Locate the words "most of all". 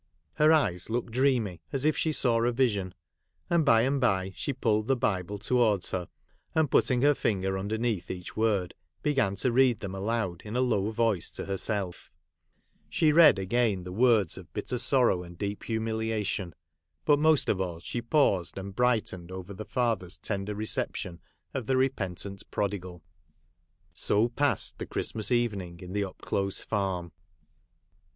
17.19-17.79